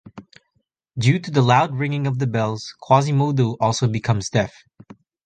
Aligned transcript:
Due 0.97 1.19
to 1.19 1.29
the 1.29 1.43
loud 1.43 1.75
ringing 1.75 2.07
of 2.07 2.17
the 2.17 2.25
bells, 2.25 2.73
Quasimodo 2.81 3.55
also 3.61 3.87
becomes 3.87 4.31
deaf. 4.31 4.51